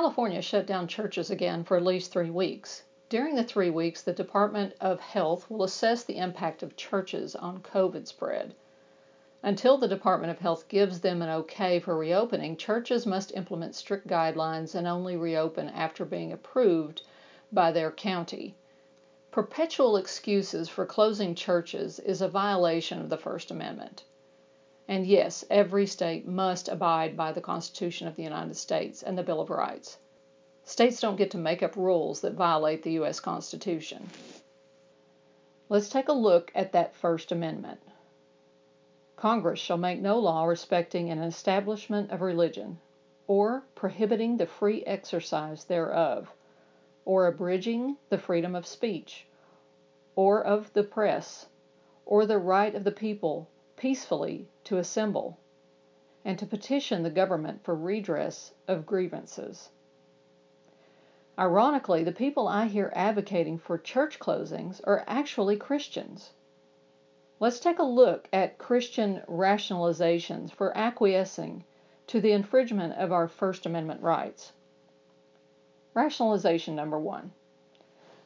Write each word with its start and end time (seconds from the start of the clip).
California 0.00 0.40
shut 0.40 0.64
down 0.64 0.86
churches 0.86 1.28
again 1.28 1.64
for 1.64 1.76
at 1.76 1.82
least 1.82 2.12
three 2.12 2.30
weeks. 2.30 2.84
During 3.08 3.34
the 3.34 3.42
three 3.42 3.68
weeks, 3.68 4.00
the 4.00 4.12
Department 4.12 4.74
of 4.80 5.00
Health 5.00 5.50
will 5.50 5.64
assess 5.64 6.04
the 6.04 6.18
impact 6.18 6.62
of 6.62 6.76
churches 6.76 7.34
on 7.34 7.62
COVID 7.62 8.06
spread. 8.06 8.54
Until 9.42 9.76
the 9.76 9.88
Department 9.88 10.30
of 10.30 10.38
Health 10.38 10.68
gives 10.68 11.00
them 11.00 11.20
an 11.20 11.28
okay 11.30 11.80
for 11.80 11.96
reopening, 11.96 12.56
churches 12.56 13.06
must 13.06 13.34
implement 13.34 13.74
strict 13.74 14.06
guidelines 14.06 14.76
and 14.76 14.86
only 14.86 15.16
reopen 15.16 15.68
after 15.68 16.04
being 16.04 16.32
approved 16.32 17.02
by 17.50 17.72
their 17.72 17.90
county. 17.90 18.54
Perpetual 19.32 19.96
excuses 19.96 20.68
for 20.68 20.86
closing 20.86 21.34
churches 21.34 21.98
is 21.98 22.22
a 22.22 22.28
violation 22.28 23.00
of 23.00 23.08
the 23.10 23.18
First 23.18 23.50
Amendment. 23.50 24.04
And 24.90 25.06
yes, 25.06 25.44
every 25.50 25.86
state 25.86 26.26
must 26.26 26.66
abide 26.66 27.14
by 27.14 27.32
the 27.32 27.42
Constitution 27.42 28.08
of 28.08 28.16
the 28.16 28.22
United 28.22 28.56
States 28.56 29.02
and 29.02 29.18
the 29.18 29.22
Bill 29.22 29.42
of 29.42 29.50
Rights. 29.50 29.98
States 30.64 30.98
don't 30.98 31.16
get 31.16 31.30
to 31.32 31.36
make 31.38 31.62
up 31.62 31.76
rules 31.76 32.22
that 32.22 32.32
violate 32.32 32.82
the 32.82 32.92
U.S. 32.92 33.20
Constitution. 33.20 34.08
Let's 35.68 35.90
take 35.90 36.08
a 36.08 36.14
look 36.14 36.50
at 36.54 36.72
that 36.72 36.96
First 36.96 37.30
Amendment. 37.30 37.80
Congress 39.16 39.58
shall 39.60 39.76
make 39.76 40.00
no 40.00 40.18
law 40.18 40.44
respecting 40.44 41.10
an 41.10 41.18
establishment 41.18 42.10
of 42.10 42.22
religion, 42.22 42.78
or 43.26 43.64
prohibiting 43.74 44.38
the 44.38 44.46
free 44.46 44.82
exercise 44.84 45.64
thereof, 45.64 46.32
or 47.04 47.26
abridging 47.26 47.98
the 48.08 48.16
freedom 48.16 48.54
of 48.54 48.66
speech, 48.66 49.26
or 50.16 50.42
of 50.42 50.72
the 50.72 50.82
press, 50.82 51.46
or 52.06 52.24
the 52.24 52.38
right 52.38 52.74
of 52.74 52.84
the 52.84 52.90
people 52.90 53.50
peacefully 53.78 54.48
to 54.64 54.76
assemble, 54.76 55.38
and 56.24 56.38
to 56.38 56.44
petition 56.44 57.02
the 57.02 57.10
government 57.10 57.64
for 57.64 57.74
redress 57.74 58.52
of 58.66 58.84
grievances. 58.84 59.70
Ironically, 61.38 62.02
the 62.02 62.12
people 62.12 62.48
I 62.48 62.66
hear 62.66 62.92
advocating 62.94 63.58
for 63.58 63.78
church 63.78 64.18
closings 64.18 64.80
are 64.84 65.04
actually 65.06 65.56
Christians. 65.56 66.32
Let's 67.40 67.60
take 67.60 67.78
a 67.78 67.84
look 67.84 68.28
at 68.32 68.58
Christian 68.58 69.22
rationalizations 69.28 70.50
for 70.50 70.76
acquiescing 70.76 71.64
to 72.08 72.20
the 72.20 72.32
infringement 72.32 72.94
of 72.94 73.12
our 73.12 73.28
First 73.28 73.64
Amendment 73.64 74.02
rights. 74.02 74.52
Rationalization 75.94 76.74
number 76.74 76.98
one 76.98 77.32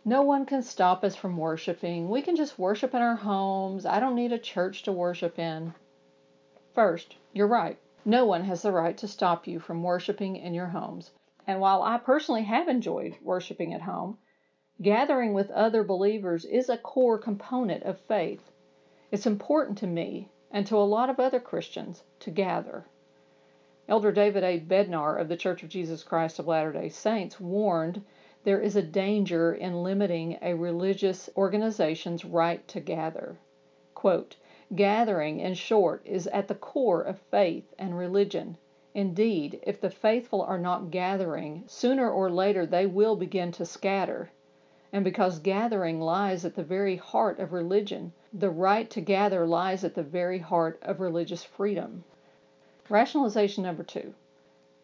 No 0.05 0.23
one 0.23 0.47
can 0.47 0.63
stop 0.63 1.05
us 1.05 1.15
from 1.15 1.37
worshiping. 1.37 2.09
We 2.09 2.23
can 2.23 2.35
just 2.35 2.59
worship 2.59 2.93
in 2.93 3.01
our 3.03 3.15
homes. 3.15 3.87
I 3.87 4.01
don't 4.01 4.17
need 4.17 4.33
a 4.33 4.39
church 4.39 4.83
to 4.83 4.93
worship 4.93 5.39
in. 5.39 5.75
First, 6.75 7.17
you're 7.33 7.47
right. 7.47 7.79
No 8.05 8.27
one 8.27 8.43
has 8.45 8.63
the 8.63 8.73
right 8.73 8.99
to 8.99 9.07
stop 9.07 9.47
you 9.47 9.61
from 9.61 9.85
worshiping 9.85 10.35
in 10.35 10.55
your 10.55 10.67
homes. 10.67 11.13
And 11.47 11.61
while 11.61 11.83
I 11.83 11.99
personally 11.99 12.43
have 12.43 12.67
enjoyed 12.67 13.17
worshiping 13.23 13.73
at 13.73 13.83
home, 13.83 14.19
gathering 14.81 15.35
with 15.35 15.53
other 15.53 15.85
believers 15.85 16.45
is 16.45 16.69
a 16.69 16.79
core 16.79 17.19
component 17.19 17.85
of 17.85 18.01
faith. 18.01 18.51
It's 19.13 19.27
important 19.27 19.79
to 19.79 19.87
me 19.87 20.31
and 20.51 20.67
to 20.67 20.77
a 20.77 20.79
lot 20.79 21.11
of 21.11 21.21
other 21.21 21.39
Christians 21.39 22.03
to 22.21 22.33
gather. 22.33 22.87
Elder 23.89 24.11
David 24.11 24.43
A. 24.43 24.59
Bednar 24.59 25.21
of 25.21 25.29
the 25.29 25.37
Church 25.37 25.63
of 25.63 25.69
Jesus 25.69 26.03
Christ 26.03 26.41
of 26.41 26.49
Latter 26.49 26.73
day 26.73 26.89
Saints 26.89 27.39
warned 27.39 28.05
there 28.45 28.61
is 28.61 28.77
a 28.77 28.83
danger 28.83 29.55
in 29.55 29.83
limiting 29.83 30.39
a 30.43 30.55
religious 30.55 31.31
organization's 31.37 32.25
right 32.25 32.67
to 32.69 32.81
gather. 32.81 33.39
Quote, 33.95 34.37
Gathering, 34.75 35.41
in 35.41 35.55
short, 35.55 36.03
is 36.05 36.27
at 36.29 36.49
the 36.49 36.55
core 36.55 37.03
of 37.03 37.19
faith 37.19 37.73
and 37.79 37.97
religion 37.97 38.57
Indeed, 38.95 39.59
if 39.63 39.81
the 39.81 39.89
faithful 39.89 40.43
are 40.43 40.59
not 40.59 40.91
gathering, 40.91 41.65
sooner 41.67 42.11
or 42.11 42.29
later 42.31 42.67
they 42.67 42.85
will 42.85 43.17
begin 43.17 43.51
to 43.53 43.65
scatter. 43.65 44.31
And 44.93 45.03
because 45.03 45.39
gathering 45.39 45.99
lies 45.99 46.45
at 46.45 46.57
the 46.57 46.63
very 46.63 46.97
heart 46.97 47.39
of 47.39 47.55
religion, 47.55 48.13
the 48.35 48.51
right 48.51 48.91
to 48.91 49.01
gather 49.01 49.47
lies 49.47 49.83
at 49.83 49.95
the 49.95 50.03
very 50.03 50.41
heart 50.41 50.79
of 50.83 51.01
religious 51.01 51.43
freedom. 51.43 52.05
Rationalization 52.91 53.63
number 53.63 53.83
two 53.83 54.13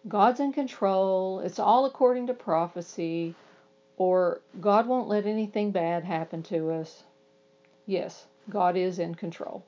God's 0.08 0.40
in 0.40 0.54
control, 0.54 1.40
it's 1.40 1.58
all 1.58 1.84
according 1.84 2.28
to 2.28 2.34
prophecy, 2.34 3.34
or 3.98 4.40
God 4.60 4.86
won't 4.86 5.08
let 5.08 5.26
anything 5.26 5.72
bad 5.72 6.04
happen 6.04 6.42
to 6.44 6.70
us. 6.70 7.02
Yes, 7.84 8.28
God 8.48 8.76
is 8.76 9.00
in 9.00 9.16
control. 9.16 9.64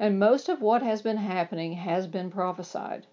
And 0.00 0.18
most 0.18 0.48
of 0.48 0.60
what 0.60 0.82
has 0.82 1.02
been 1.02 1.18
happening 1.18 1.74
has 1.74 2.08
been 2.08 2.30
prophesied. 2.30 3.06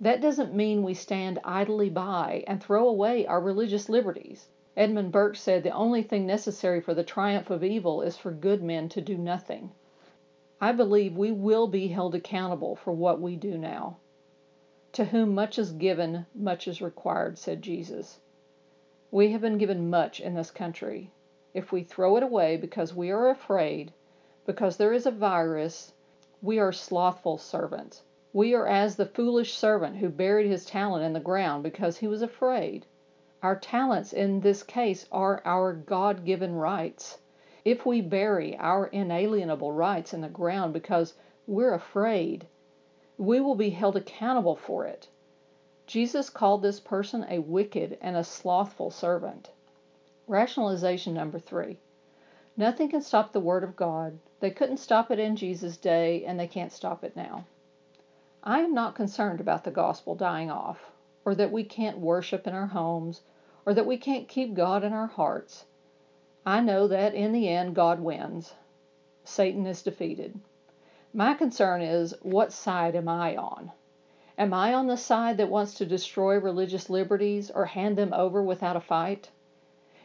That 0.00 0.20
doesn't 0.20 0.52
mean 0.52 0.82
we 0.82 0.94
stand 0.94 1.38
idly 1.44 1.90
by 1.90 2.42
and 2.48 2.60
throw 2.60 2.88
away 2.88 3.24
our 3.24 3.40
religious 3.40 3.88
liberties. 3.88 4.48
Edmund 4.76 5.12
Burke 5.12 5.36
said 5.36 5.62
the 5.62 5.70
only 5.70 6.02
thing 6.02 6.26
necessary 6.26 6.80
for 6.80 6.94
the 6.94 7.04
triumph 7.04 7.48
of 7.48 7.62
evil 7.62 8.02
is 8.02 8.16
for 8.16 8.32
good 8.32 8.64
men 8.64 8.88
to 8.88 9.00
do 9.00 9.16
nothing. 9.16 9.70
I 10.60 10.72
believe 10.72 11.16
we 11.16 11.30
will 11.30 11.68
be 11.68 11.86
held 11.86 12.16
accountable 12.16 12.74
for 12.74 12.92
what 12.92 13.20
we 13.20 13.36
do 13.36 13.56
now. 13.56 13.98
To 14.94 15.04
whom 15.04 15.34
much 15.34 15.56
is 15.56 15.70
given, 15.70 16.26
much 16.34 16.66
is 16.66 16.82
required, 16.82 17.38
said 17.38 17.62
Jesus. 17.62 18.18
We 19.14 19.30
have 19.30 19.42
been 19.42 19.58
given 19.58 19.90
much 19.90 20.18
in 20.18 20.34
this 20.34 20.50
country. 20.50 21.12
If 21.54 21.70
we 21.70 21.84
throw 21.84 22.16
it 22.16 22.24
away 22.24 22.56
because 22.56 22.96
we 22.96 23.12
are 23.12 23.28
afraid, 23.28 23.92
because 24.44 24.76
there 24.76 24.92
is 24.92 25.06
a 25.06 25.12
virus, 25.12 25.92
we 26.42 26.58
are 26.58 26.72
slothful 26.72 27.38
servants. 27.38 28.02
We 28.32 28.54
are 28.54 28.66
as 28.66 28.96
the 28.96 29.06
foolish 29.06 29.54
servant 29.56 29.98
who 29.98 30.08
buried 30.08 30.48
his 30.48 30.66
talent 30.66 31.04
in 31.04 31.12
the 31.12 31.20
ground 31.20 31.62
because 31.62 31.98
he 31.98 32.08
was 32.08 32.22
afraid. 32.22 32.86
Our 33.40 33.54
talents 33.54 34.12
in 34.12 34.40
this 34.40 34.64
case 34.64 35.06
are 35.12 35.40
our 35.44 35.72
God 35.72 36.24
given 36.24 36.56
rights. 36.56 37.18
If 37.64 37.86
we 37.86 38.00
bury 38.00 38.56
our 38.56 38.88
inalienable 38.88 39.70
rights 39.70 40.12
in 40.12 40.22
the 40.22 40.28
ground 40.28 40.72
because 40.72 41.14
we're 41.46 41.74
afraid, 41.74 42.48
we 43.16 43.38
will 43.38 43.54
be 43.54 43.70
held 43.70 43.94
accountable 43.94 44.56
for 44.56 44.86
it. 44.86 45.06
Jesus 45.86 46.30
called 46.30 46.62
this 46.62 46.80
person 46.80 47.26
a 47.28 47.40
wicked 47.40 47.98
and 48.00 48.16
a 48.16 48.24
slothful 48.24 48.90
servant. 48.90 49.50
Rationalization 50.26 51.12
number 51.12 51.38
three. 51.38 51.78
Nothing 52.56 52.88
can 52.88 53.02
stop 53.02 53.32
the 53.32 53.40
Word 53.40 53.62
of 53.62 53.76
God. 53.76 54.18
They 54.40 54.50
couldn't 54.50 54.78
stop 54.78 55.10
it 55.10 55.18
in 55.18 55.36
Jesus' 55.36 55.76
day, 55.76 56.24
and 56.24 56.40
they 56.40 56.46
can't 56.46 56.72
stop 56.72 57.04
it 57.04 57.14
now. 57.14 57.44
I 58.42 58.60
am 58.60 58.72
not 58.72 58.94
concerned 58.94 59.40
about 59.40 59.64
the 59.64 59.70
gospel 59.70 60.14
dying 60.14 60.50
off, 60.50 60.90
or 61.24 61.34
that 61.34 61.52
we 61.52 61.64
can't 61.64 61.98
worship 61.98 62.46
in 62.46 62.54
our 62.54 62.68
homes, 62.68 63.20
or 63.66 63.74
that 63.74 63.86
we 63.86 63.98
can't 63.98 64.28
keep 64.28 64.54
God 64.54 64.84
in 64.84 64.92
our 64.92 65.08
hearts. 65.08 65.66
I 66.46 66.60
know 66.60 66.86
that 66.88 67.14
in 67.14 67.32
the 67.32 67.48
end 67.48 67.74
God 67.74 68.00
wins. 68.00 68.54
Satan 69.24 69.66
is 69.66 69.82
defeated. 69.82 70.38
My 71.12 71.34
concern 71.34 71.82
is 71.82 72.14
what 72.22 72.52
side 72.52 72.94
am 72.94 73.08
I 73.08 73.36
on? 73.36 73.72
Am 74.36 74.52
I 74.52 74.74
on 74.74 74.88
the 74.88 74.96
side 74.96 75.36
that 75.36 75.48
wants 75.48 75.74
to 75.74 75.86
destroy 75.86 76.40
religious 76.40 76.90
liberties 76.90 77.52
or 77.52 77.66
hand 77.66 77.96
them 77.96 78.12
over 78.12 78.42
without 78.42 78.74
a 78.74 78.80
fight? 78.80 79.30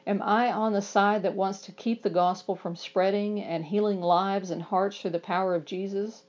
Am 0.06 0.22
I 0.22 0.52
on 0.52 0.74
the 0.74 0.84
side 0.84 1.24
that 1.24 1.34
wants 1.34 1.62
to 1.62 1.72
keep 1.72 2.04
the 2.04 2.12
gospel 2.12 2.56
from 2.56 2.76
spreading 2.76 3.42
and 3.42 3.66
healing 3.66 4.02
lives 4.02 4.52
and 4.52 4.62
hearts 4.62 5.02
through 5.02 5.12
the 5.12 5.20
power 5.20 5.56
of 5.56 5.66
Jesus? 5.66 6.26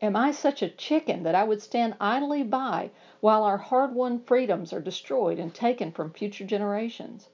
Am 0.00 0.14
I 0.14 0.30
such 0.30 0.62
a 0.62 0.68
chicken 0.68 1.24
that 1.24 1.34
I 1.34 1.42
would 1.42 1.60
stand 1.60 1.96
idly 2.00 2.44
by 2.44 2.90
while 3.20 3.42
our 3.42 3.58
hard 3.58 3.94
won 3.94 4.20
freedoms 4.20 4.72
are 4.72 4.80
destroyed 4.80 5.40
and 5.40 5.52
taken 5.52 5.90
from 5.90 6.12
future 6.12 6.44
generations? 6.44 7.28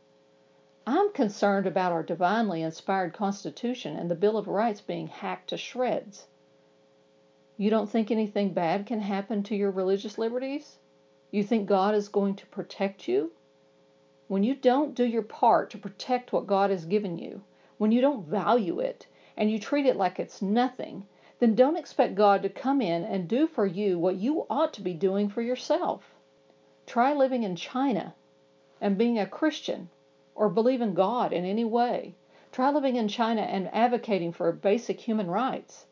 I'm 0.87 1.13
concerned 1.13 1.67
about 1.67 1.93
our 1.93 2.03
divinely 2.03 2.63
inspired 2.63 3.13
Constitution 3.13 3.97
and 3.97 4.11
the 4.11 4.15
Bill 4.15 4.39
of 4.39 4.49
Rights 4.49 4.81
being 4.81 5.09
hacked 5.09 5.51
to 5.51 5.59
shreds. 5.59 6.27
You 7.61 7.71
don't 7.71 7.91
think 7.91 8.13
anything 8.13 8.53
bad 8.53 8.87
can 8.87 9.01
happen 9.01 9.43
to 9.43 9.57
your 9.57 9.73
religious 9.73 10.17
liberties? 10.17 10.79
You 11.33 11.43
think 11.43 11.67
God 11.67 11.93
is 11.93 12.09
going 12.09 12.37
to 12.37 12.47
protect 12.47 13.09
you? 13.09 13.33
When 14.29 14.45
you 14.45 14.55
don't 14.55 14.95
do 14.95 15.05
your 15.05 15.23
part 15.25 15.69
to 15.71 15.79
protect 15.79 16.33
what 16.33 16.47
God 16.47 16.71
has 16.71 16.85
given 16.85 17.19
you, 17.19 17.43
when 17.77 17.91
you 17.91 18.01
don't 18.01 18.25
value 18.25 18.79
it, 18.79 19.09
and 19.37 19.51
you 19.51 19.59
treat 19.59 19.87
it 19.87 19.97
like 19.97 20.21
it's 20.21 20.41
nothing, 20.41 21.09
then 21.41 21.57
don't 21.57 21.77
expect 21.77 22.15
God 22.15 22.43
to 22.43 22.49
come 22.49 22.81
in 22.81 23.03
and 23.03 23.27
do 23.27 23.49
for 23.49 23.67
you 23.67 23.99
what 23.99 24.15
you 24.15 24.47
ought 24.49 24.73
to 24.75 24.81
be 24.81 24.95
doing 24.95 25.29
for 25.29 25.43
yourself. 25.43 26.15
Try 26.87 27.13
living 27.13 27.43
in 27.43 27.57
China 27.57 28.15
and 28.81 28.97
being 28.97 29.19
a 29.19 29.27
Christian 29.27 29.91
or 30.37 30.49
believe 30.49 30.81
in 30.81 30.95
God 30.95 31.33
in 31.33 31.45
any 31.45 31.65
way. 31.65 32.15
Try 32.53 32.71
living 32.71 32.95
in 32.95 33.09
China 33.09 33.43
and 33.43 33.69
advocating 33.75 34.31
for 34.31 34.53
basic 34.53 35.01
human 35.01 35.27
rights. 35.27 35.87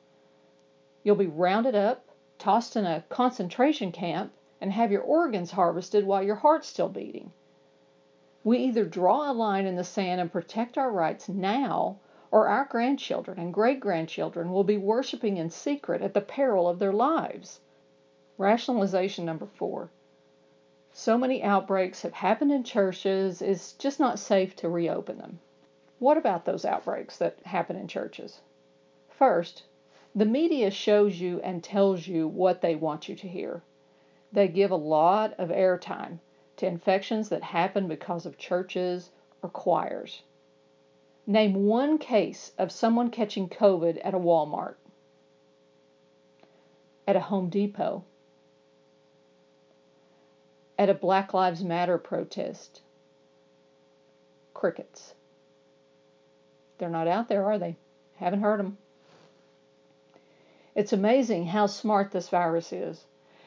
You'll 1.06 1.14
be 1.14 1.28
rounded 1.28 1.76
up, 1.76 2.04
tossed 2.36 2.74
in 2.74 2.84
a 2.84 3.04
concentration 3.08 3.92
camp, 3.92 4.32
and 4.60 4.72
have 4.72 4.90
your 4.90 5.02
organs 5.02 5.52
harvested 5.52 6.04
while 6.04 6.20
your 6.20 6.34
heart's 6.34 6.66
still 6.66 6.88
beating. 6.88 7.32
We 8.42 8.58
either 8.58 8.84
draw 8.84 9.30
a 9.30 9.32
line 9.32 9.66
in 9.66 9.76
the 9.76 9.84
sand 9.84 10.20
and 10.20 10.32
protect 10.32 10.76
our 10.76 10.90
rights 10.90 11.28
now, 11.28 12.00
or 12.32 12.48
our 12.48 12.64
grandchildren 12.64 13.38
and 13.38 13.54
great 13.54 13.78
grandchildren 13.78 14.50
will 14.50 14.64
be 14.64 14.76
worshiping 14.78 15.36
in 15.36 15.48
secret 15.48 16.02
at 16.02 16.12
the 16.12 16.20
peril 16.20 16.68
of 16.68 16.80
their 16.80 16.92
lives. 16.92 17.60
Rationalization 18.36 19.24
number 19.24 19.46
four 19.46 19.90
So 20.90 21.16
many 21.16 21.40
outbreaks 21.40 22.02
have 22.02 22.14
happened 22.14 22.50
in 22.50 22.64
churches, 22.64 23.40
it's 23.40 23.74
just 23.74 24.00
not 24.00 24.18
safe 24.18 24.56
to 24.56 24.68
reopen 24.68 25.18
them. 25.18 25.38
What 26.00 26.18
about 26.18 26.46
those 26.46 26.64
outbreaks 26.64 27.16
that 27.18 27.38
happen 27.44 27.76
in 27.76 27.86
churches? 27.86 28.40
First, 29.08 29.62
the 30.16 30.24
media 30.24 30.70
shows 30.70 31.20
you 31.20 31.42
and 31.42 31.62
tells 31.62 32.08
you 32.08 32.26
what 32.26 32.62
they 32.62 32.74
want 32.74 33.06
you 33.06 33.14
to 33.14 33.28
hear. 33.28 33.62
They 34.32 34.48
give 34.48 34.70
a 34.70 34.76
lot 34.76 35.34
of 35.38 35.50
airtime 35.50 36.20
to 36.56 36.66
infections 36.66 37.28
that 37.28 37.42
happen 37.42 37.86
because 37.86 38.24
of 38.24 38.38
churches 38.38 39.10
or 39.42 39.50
choirs. 39.50 40.22
Name 41.26 41.66
one 41.66 41.98
case 41.98 42.52
of 42.56 42.72
someone 42.72 43.10
catching 43.10 43.46
COVID 43.50 44.00
at 44.02 44.14
a 44.14 44.18
Walmart, 44.18 44.76
at 47.06 47.16
a 47.16 47.20
Home 47.20 47.50
Depot, 47.50 48.02
at 50.78 50.88
a 50.88 50.94
Black 50.94 51.34
Lives 51.34 51.62
Matter 51.62 51.98
protest. 51.98 52.80
Crickets. 54.54 55.12
They're 56.78 56.88
not 56.88 57.06
out 57.06 57.28
there, 57.28 57.44
are 57.44 57.58
they? 57.58 57.76
Haven't 58.14 58.40
heard 58.40 58.60
them. 58.60 58.78
It's 60.76 60.92
amazing 60.92 61.46
how 61.46 61.68
smart 61.68 62.10
this 62.10 62.28
virus 62.28 62.70
is 62.70 63.06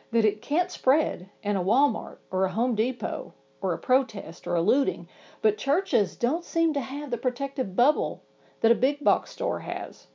that 0.09 0.25
it 0.25 0.41
can't 0.41 0.71
spread 0.71 1.29
in 1.43 1.55
a 1.55 1.63
Walmart 1.63 2.17
or 2.31 2.43
a 2.43 2.51
Home 2.51 2.73
Depot 2.73 3.35
or 3.61 3.71
a 3.71 3.77
protest 3.77 4.47
or 4.47 4.55
a 4.55 4.63
looting, 4.63 5.07
but 5.43 5.55
churches 5.55 6.15
don't 6.15 6.43
seem 6.43 6.73
to 6.73 6.81
have 6.81 7.11
the 7.11 7.19
protective 7.19 7.75
bubble 7.75 8.23
that 8.61 8.71
a 8.71 8.75
big 8.75 9.03
box 9.03 9.29
store 9.29 9.59
has. 9.59 10.07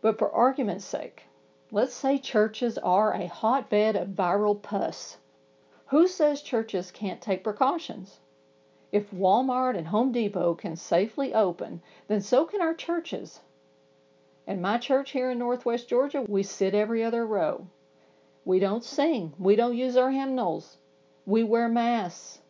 But 0.00 0.18
for 0.18 0.32
argument's 0.32 0.84
sake, 0.84 1.26
let's 1.70 1.94
say 1.94 2.18
churches 2.18 2.76
are 2.78 3.12
a 3.12 3.28
hotbed 3.28 3.94
of 3.94 4.08
viral 4.08 4.60
pus. 4.60 5.18
Who 5.90 6.08
says 6.08 6.42
churches 6.42 6.90
can't 6.90 7.22
take 7.22 7.44
precautions? 7.44 8.18
If 8.90 9.12
Walmart 9.12 9.78
and 9.78 9.86
Home 9.86 10.10
Depot 10.10 10.56
can 10.56 10.74
safely 10.74 11.32
open, 11.32 11.82
then 12.08 12.20
so 12.20 12.46
can 12.46 12.60
our 12.60 12.74
churches. 12.74 13.42
In 14.50 14.60
my 14.60 14.78
church 14.78 15.12
here 15.12 15.30
in 15.30 15.38
Northwest 15.38 15.88
Georgia, 15.88 16.22
we 16.22 16.42
sit 16.42 16.74
every 16.74 17.04
other 17.04 17.24
row. 17.24 17.68
We 18.44 18.58
don't 18.58 18.82
sing. 18.82 19.32
We 19.38 19.54
don't 19.54 19.76
use 19.76 19.96
our 19.96 20.10
hymnals. 20.10 20.78
We 21.24 21.44
wear 21.44 21.68
masks. 21.68 22.40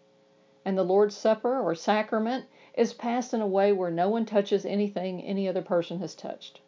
And 0.64 0.78
the 0.78 0.82
Lord's 0.82 1.14
Supper 1.14 1.60
or 1.60 1.74
sacrament 1.74 2.46
is 2.72 2.94
passed 2.94 3.34
in 3.34 3.42
a 3.42 3.46
way 3.46 3.70
where 3.74 3.90
no 3.90 4.08
one 4.08 4.24
touches 4.24 4.64
anything 4.64 5.20
any 5.20 5.46
other 5.46 5.60
person 5.60 5.98
has 5.98 6.14
touched. 6.14 6.62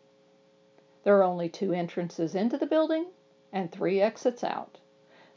There 1.02 1.16
are 1.16 1.22
only 1.22 1.48
two 1.48 1.72
entrances 1.72 2.34
into 2.34 2.58
the 2.58 2.66
building 2.66 3.06
and 3.50 3.72
three 3.72 4.02
exits 4.02 4.44
out. 4.44 4.80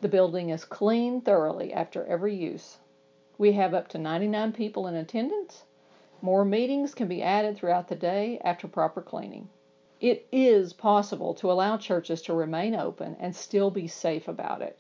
The 0.02 0.10
building 0.10 0.50
is 0.50 0.66
cleaned 0.66 1.24
thoroughly 1.24 1.72
after 1.72 2.06
every 2.06 2.36
use. 2.36 2.80
We 3.38 3.54
have 3.54 3.74
up 3.74 3.88
to 3.90 3.98
99 3.98 4.52
people 4.52 4.88
in 4.88 4.96
attendance. 4.96 5.64
More 6.22 6.44
meetings 6.44 6.94
can 6.94 7.08
be 7.08 7.24
added 7.24 7.56
throughout 7.56 7.88
the 7.88 7.96
day 7.96 8.42
after 8.44 8.68
proper 8.68 9.02
cleaning. 9.02 9.48
It 10.06 10.28
is 10.32 10.72
possible 10.72 11.34
to 11.34 11.52
allow 11.52 11.78
churches 11.78 12.22
to 12.22 12.34
remain 12.36 12.76
open 12.76 13.18
and 13.20 13.36
still 13.36 13.72
be 13.72 13.88
safe 13.88 14.28
about 14.28 14.62
it. 14.62 14.80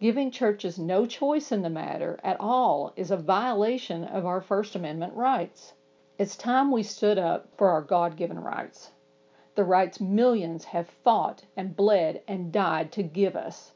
Giving 0.00 0.32
churches 0.32 0.76
no 0.76 1.06
choice 1.06 1.52
in 1.52 1.62
the 1.62 1.70
matter 1.70 2.18
at 2.24 2.40
all 2.40 2.92
is 2.96 3.12
a 3.12 3.16
violation 3.16 4.02
of 4.02 4.26
our 4.26 4.40
First 4.40 4.74
Amendment 4.74 5.14
rights. 5.14 5.74
It's 6.18 6.36
time 6.36 6.72
we 6.72 6.82
stood 6.82 7.16
up 7.16 7.46
for 7.56 7.68
our 7.68 7.80
God 7.80 8.16
given 8.16 8.40
rights. 8.40 8.90
The 9.54 9.62
rights 9.62 10.00
millions 10.00 10.64
have 10.64 10.90
fought 10.90 11.44
and 11.56 11.76
bled 11.76 12.20
and 12.26 12.50
died 12.50 12.90
to 12.94 13.04
give 13.04 13.36
us. 13.36 13.72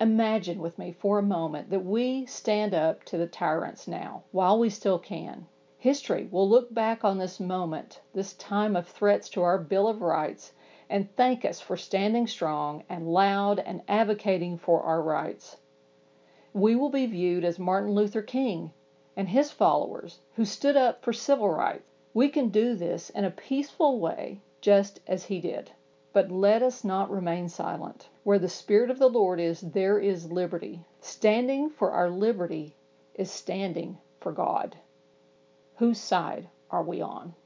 Imagine 0.00 0.60
with 0.60 0.78
me 0.78 0.92
for 0.92 1.18
a 1.18 1.22
moment 1.22 1.68
that 1.68 1.84
we 1.84 2.24
stand 2.24 2.72
up 2.72 3.04
to 3.04 3.18
the 3.18 3.26
tyrants 3.26 3.86
now, 3.86 4.22
while 4.32 4.58
we 4.58 4.70
still 4.70 4.98
can. 4.98 5.46
History 5.80 6.28
will 6.32 6.48
look 6.48 6.74
back 6.74 7.04
on 7.04 7.18
this 7.18 7.38
moment, 7.38 8.00
this 8.12 8.32
time 8.32 8.74
of 8.74 8.88
threats 8.88 9.28
to 9.28 9.42
our 9.42 9.58
Bill 9.58 9.86
of 9.86 10.02
Rights, 10.02 10.52
and 10.90 11.14
thank 11.14 11.44
us 11.44 11.60
for 11.60 11.76
standing 11.76 12.26
strong 12.26 12.82
and 12.88 13.12
loud 13.12 13.60
and 13.60 13.82
advocating 13.86 14.58
for 14.58 14.82
our 14.82 15.00
rights. 15.00 15.58
We 16.52 16.74
will 16.74 16.90
be 16.90 17.06
viewed 17.06 17.44
as 17.44 17.60
Martin 17.60 17.92
Luther 17.92 18.22
King 18.22 18.72
and 19.16 19.28
his 19.28 19.52
followers 19.52 20.18
who 20.34 20.44
stood 20.44 20.76
up 20.76 21.04
for 21.04 21.12
civil 21.12 21.48
rights. 21.48 21.84
We 22.12 22.28
can 22.28 22.48
do 22.48 22.74
this 22.74 23.10
in 23.10 23.24
a 23.24 23.30
peaceful 23.30 24.00
way, 24.00 24.40
just 24.60 24.98
as 25.06 25.26
he 25.26 25.40
did. 25.40 25.70
But 26.12 26.32
let 26.32 26.60
us 26.60 26.82
not 26.82 27.08
remain 27.08 27.48
silent. 27.48 28.08
Where 28.24 28.40
the 28.40 28.48
Spirit 28.48 28.90
of 28.90 28.98
the 28.98 29.08
Lord 29.08 29.38
is, 29.38 29.60
there 29.60 30.00
is 30.00 30.32
liberty. 30.32 30.84
Standing 31.00 31.70
for 31.70 31.92
our 31.92 32.10
liberty 32.10 32.74
is 33.14 33.30
standing 33.30 33.98
for 34.18 34.32
God. 34.32 34.76
Whose 35.78 36.00
side 36.00 36.48
are 36.70 36.82
we 36.82 37.00
on? 37.00 37.36